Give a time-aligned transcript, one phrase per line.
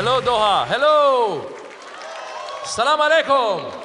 [0.00, 0.64] Hello, Doha.
[0.68, 1.52] Hello.
[2.64, 3.84] Salam alaikum.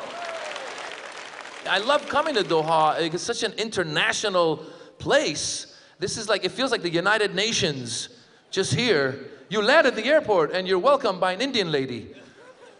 [1.68, 3.02] I love coming to Doha.
[3.02, 4.57] It's such an international
[4.99, 5.76] place.
[5.98, 8.09] This is like, it feels like the United Nations
[8.52, 9.31] just here.
[9.49, 12.14] You land at the airport and you're welcomed by an Indian lady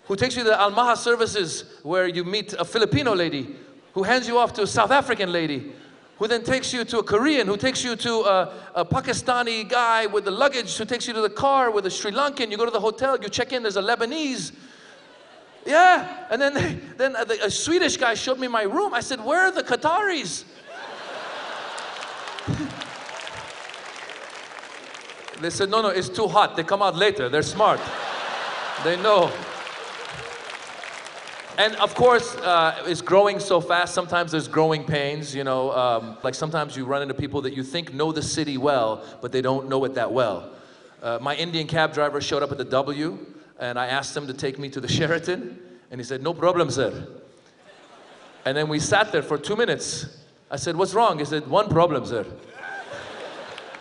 [0.04, 3.56] who takes you to the Al Maha services where you meet a Filipino lady
[3.95, 5.71] who hands you off to a South African lady
[6.19, 10.05] who then takes you to a Korean, who takes you to a, a, Pakistani guy
[10.05, 12.51] with the luggage, who takes you to the car with a Sri Lankan.
[12.51, 14.51] You go to the hotel, you check in, there's a Lebanese.
[15.65, 18.93] Yeah, and then, they, then a, a Swedish guy showed me my room.
[18.93, 20.43] I said, Where are the Qataris?
[25.41, 26.55] they said, No, no, it's too hot.
[26.55, 27.29] They come out later.
[27.29, 27.79] They're smart.
[28.83, 29.31] They know.
[31.57, 33.94] And of course, uh, it's growing so fast.
[33.94, 35.36] Sometimes there's growing pains.
[35.36, 38.58] You know, um, like sometimes you run into people that you think know the city
[38.58, 40.52] well, but they don't know it that well.
[41.02, 43.20] Uh, my Indian cab driver showed up at the W,
[43.60, 45.60] and I asked him to take me to the Sheraton,
[45.92, 47.08] and he said, "No problem, sir."
[48.45, 50.08] And then we sat there for two minutes.
[50.50, 52.26] I said, "What's wrong?" He said, "One problem, sir."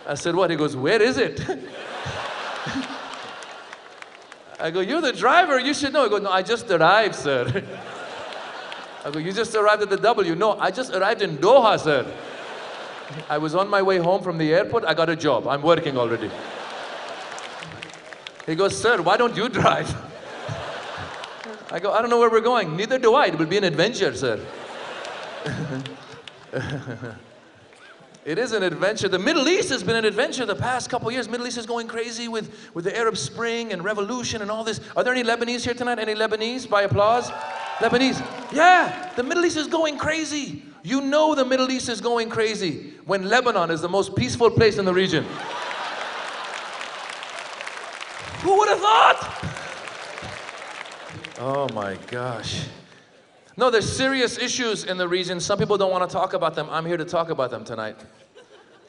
[0.07, 1.41] I said, "What?" He goes, "Where is it?"
[4.63, 6.05] I go, You're the driver, you should know.
[6.05, 7.45] He goes, No, I just arrived, sir.
[9.05, 10.35] I go, You just arrived at the W.
[10.35, 12.09] No, I just arrived in Doha, sir.
[13.29, 14.85] I was on my way home from the airport.
[14.85, 15.49] I got a job.
[15.49, 16.31] I'm working already.
[18.45, 19.93] He goes, Sir, why don't you drive?
[21.69, 22.77] I go, I don't know where we're going.
[22.77, 23.25] Neither do I.
[23.25, 24.39] It will be an adventure, sir.
[28.25, 29.09] It is an adventure.
[29.09, 31.27] The Middle East has been an adventure the past couple years.
[31.27, 34.79] Middle East is going crazy with, with the Arab Spring and revolution and all this.
[34.95, 35.99] Are there any Lebanese here tonight?
[35.99, 36.69] Any Lebanese?
[36.69, 37.29] By applause?
[37.79, 38.21] Lebanese.
[38.53, 40.63] Yeah, the Middle East is going crazy.
[40.83, 44.77] You know the Middle East is going crazy when Lebanon is the most peaceful place
[44.77, 45.25] in the region.
[48.41, 49.53] Who would have thought?
[51.39, 52.67] Oh my gosh.
[53.55, 55.39] No, there's serious issues in the region.
[55.39, 56.67] Some people don't want to talk about them.
[56.69, 57.97] I'm here to talk about them tonight.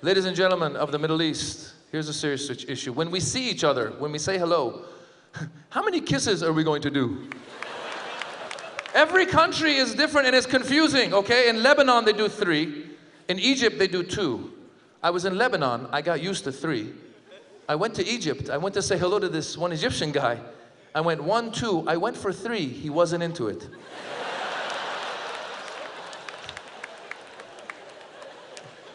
[0.05, 2.93] Ladies and gentlemen of the Middle East, here's a serious issue.
[2.93, 4.85] When we see each other, when we say hello,
[5.71, 7.31] how many kisses are we going to do?
[8.93, 11.49] Every country is different and it's confusing, okay?
[11.49, 12.85] In Lebanon, they do three.
[13.31, 14.53] In Egypt, they do two.
[15.03, 16.93] I was in Lebanon, I got used to three.
[17.67, 20.39] I went to Egypt, I went to say hello to this one Egyptian guy.
[20.95, 23.71] I went one, two, I went for three, he wasn't into it.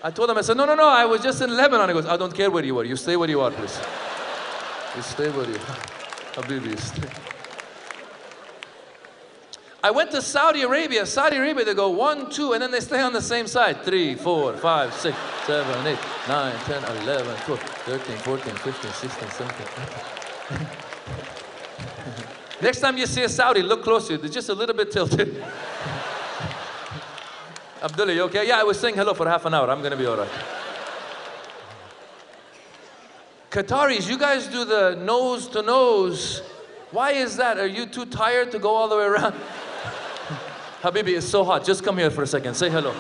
[0.02, 1.90] I told him, I said, no, no, no, I was just in Lebanon.
[1.90, 2.86] He goes, I don't care where you are.
[2.86, 3.78] You stay where you are, please.
[4.96, 5.58] You stay where you are.
[6.36, 7.10] Habibi, stay.
[9.84, 11.06] I went to Saudi Arabia.
[11.06, 13.84] Saudi Arabia, they go one, two, and then they stay on the same side.
[13.84, 20.68] Three, four, five, six, seven, eight, nine, 10, 11, 12, 13, 14, 15, 16, 17.
[22.62, 24.18] Next time you see a Saudi, look closer.
[24.18, 25.44] They're just a little bit tilted.
[27.82, 28.48] Abdullah, you okay?
[28.48, 29.70] Yeah, I was saying hello for half an hour.
[29.70, 30.30] I'm gonna be all right.
[33.50, 36.42] Qataris, you guys do the nose to nose.
[36.92, 37.58] Why is that?
[37.58, 39.34] Are you too tired to go all the way around?
[40.82, 41.64] Habibi, it's so hot.
[41.66, 42.54] Just come here for a second.
[42.56, 42.94] Say hello.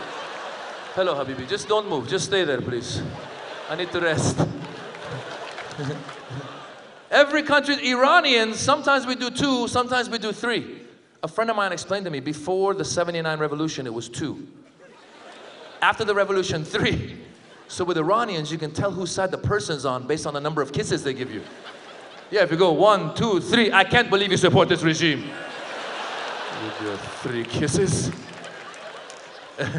[0.95, 1.47] Hello, Habibi.
[1.47, 2.07] Just don't move.
[2.07, 3.01] Just stay there, please.
[3.69, 4.39] I need to rest.
[7.11, 10.81] Every country, Iranians, sometimes we do two, sometimes we do three.
[11.21, 14.47] A friend of mine explained to me before the 79 revolution, it was two.
[15.81, 17.17] After the revolution, three.
[17.67, 20.61] So with Iranians, you can tell whose side the person's on based on the number
[20.61, 21.41] of kisses they give you.
[22.31, 25.29] Yeah, if you go one, two, three, I can't believe you support this regime.
[26.63, 28.11] With your three kisses.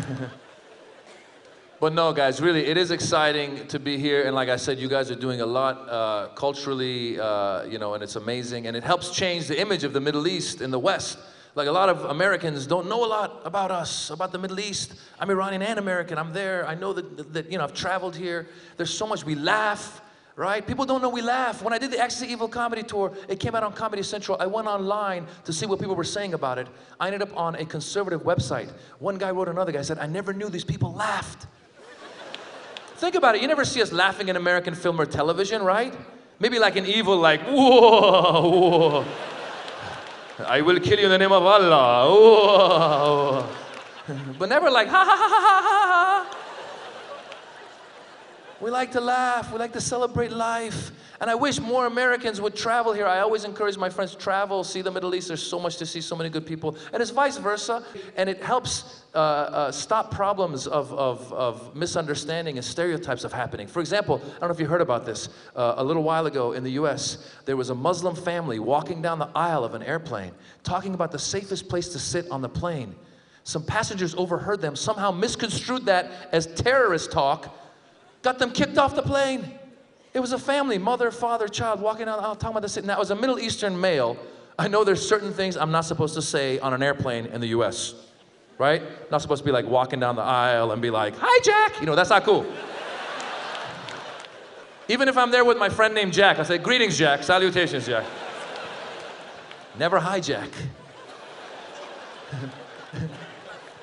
[1.81, 4.25] but no, guys, really, it is exciting to be here.
[4.25, 7.95] And like I said, you guys are doing a lot uh, culturally, uh, you know,
[7.95, 8.67] and it's amazing.
[8.67, 11.19] And it helps change the image of the Middle East in the West.
[11.61, 14.95] Like a lot of Americans don't know a lot about us, about the Middle East.
[15.19, 16.17] I'm Iranian and American.
[16.17, 16.67] I'm there.
[16.67, 18.49] I know that, that you know, I've traveled here.
[18.79, 20.01] There's so much we laugh,
[20.37, 20.67] right?
[20.67, 21.63] People don't know we laugh.
[21.63, 24.39] When I did the Axis Evil comedy tour, it came out on Comedy Central.
[24.41, 26.67] I went online to see what people were saying about it.
[26.99, 28.73] I ended up on a conservative website.
[28.99, 31.47] One guy wrote another guy said, I never knew these people laughed.
[32.97, 33.43] Think about it.
[33.43, 35.95] You never see us laughing in American film or television, right?
[36.39, 39.30] Maybe like an evil, like, whoa, whoa.
[40.47, 42.05] I will kill you in the name of Allah.
[42.07, 43.47] Oh.
[43.49, 43.57] oh,
[44.09, 44.15] oh.
[44.39, 46.40] but never like, ha ha ha ha ha ha.
[48.61, 50.93] We like to laugh, we like to celebrate life.
[51.19, 53.07] And I wish more Americans would travel here.
[53.07, 55.29] I always encourage my friends to travel, see the Middle East.
[55.29, 56.77] There's so much to see, so many good people.
[56.93, 57.83] And it's vice versa.
[58.17, 63.67] And it helps uh, uh, stop problems of, of, of misunderstanding and stereotypes of happening.
[63.67, 65.31] For example, I don't know if you heard about this.
[65.57, 69.19] Uh, a little while ago in the US, there was a Muslim family walking down
[69.19, 70.33] the aisle of an airplane
[70.63, 72.95] talking about the safest place to sit on the plane.
[73.45, 77.57] Some passengers overheard them, somehow misconstrued that as terrorist talk,
[78.23, 79.59] got them kicked off the plane.
[80.13, 82.87] It was a family, mother, father, child, walking the aisle talking about the city.
[82.87, 84.17] Now, as a Middle Eastern male,
[84.59, 87.49] I know there's certain things I'm not supposed to say on an airplane in the
[87.49, 87.95] US,
[88.59, 88.83] right?
[89.11, 91.81] Not supposed to be like walking down the aisle and be like, hi, Jack.
[91.81, 92.45] You know, that's not cool.
[94.89, 98.05] Even if I'm there with my friend named Jack, I say, greetings, Jack, salutations, Jack.
[99.79, 100.51] Never hi, Jack.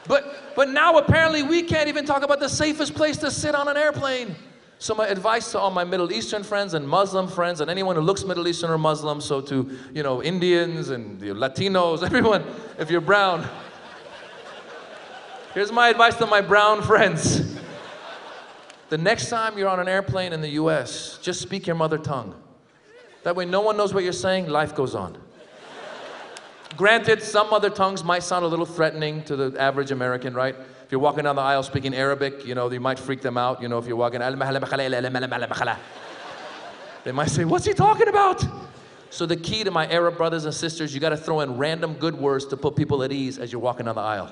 [0.08, 3.68] but, but now apparently we can't even talk about the safest place to sit on
[3.68, 4.36] an airplane.
[4.80, 8.02] So my advice to all my Middle Eastern friends and Muslim friends and anyone who
[8.02, 12.44] looks Middle Eastern or Muslim, so to you know Indians and Latinos, everyone,
[12.80, 13.48] if you're brown,
[15.54, 17.56] here's my advice to my brown friends.
[18.90, 22.34] The next time you're on an airplane in the U.S., just speak your mother tongue.
[23.22, 24.48] That way, no one knows what you're saying.
[24.48, 25.20] Life goes on.
[26.78, 30.56] Granted, some other tongues might sound a little threatening to the average American, right?
[30.86, 33.64] If you're walking down the aisle speaking Arabic, you know, you might freak them out.
[33.64, 34.20] You know, if you're walking,
[37.04, 38.46] they might say, What's he talking about?
[39.10, 41.96] So, the key to my Arab brothers and sisters, you got to throw in random
[41.96, 44.32] good words to put people at ease as you're walking down the aisle.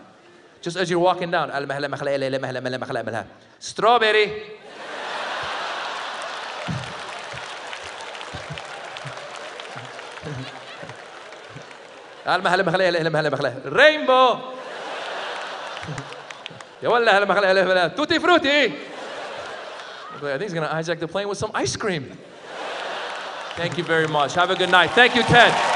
[0.61, 1.49] Just as you're walking down,
[3.59, 4.43] strawberry.
[13.64, 14.38] Rainbow.
[16.82, 18.72] يا ولا هلا مخلي هلا توتي فروتي
[20.22, 22.18] I think he's gonna hijack the plane with some ice cream.
[23.56, 24.34] Thank you very much.
[24.34, 24.90] Have a good night.
[24.90, 25.73] Thank you, Ted.